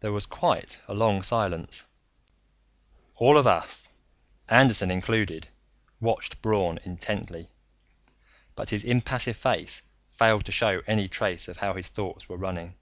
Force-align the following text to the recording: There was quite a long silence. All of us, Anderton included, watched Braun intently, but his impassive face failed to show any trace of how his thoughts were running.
There 0.00 0.12
was 0.12 0.26
quite 0.26 0.78
a 0.86 0.92
long 0.92 1.22
silence. 1.22 1.86
All 3.16 3.38
of 3.38 3.46
us, 3.46 3.88
Anderton 4.50 4.90
included, 4.90 5.48
watched 6.02 6.42
Braun 6.42 6.78
intently, 6.84 7.48
but 8.56 8.68
his 8.68 8.84
impassive 8.84 9.38
face 9.38 9.80
failed 10.10 10.44
to 10.44 10.52
show 10.52 10.82
any 10.86 11.08
trace 11.08 11.48
of 11.48 11.56
how 11.56 11.72
his 11.72 11.88
thoughts 11.88 12.28
were 12.28 12.36
running. 12.36 12.74